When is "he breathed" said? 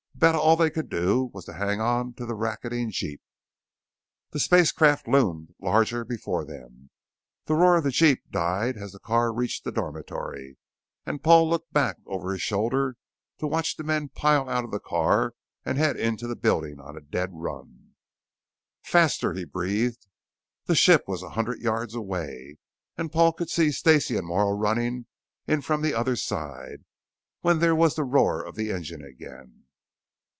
19.33-20.05